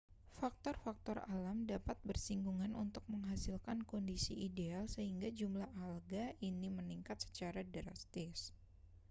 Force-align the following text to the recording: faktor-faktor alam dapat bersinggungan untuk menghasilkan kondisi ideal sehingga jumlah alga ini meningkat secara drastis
faktor-faktor 0.41 1.17
alam 1.35 1.57
dapat 1.73 1.93
bersinggungan 2.09 2.71
untuk 2.83 3.03
menghasilkan 3.13 3.77
kondisi 3.91 4.33
ideal 4.47 4.83
sehingga 4.95 5.27
jumlah 5.39 5.69
alga 5.87 6.25
ini 6.49 6.67
meningkat 6.79 7.17
secara 7.25 7.61
drastis 7.75 8.37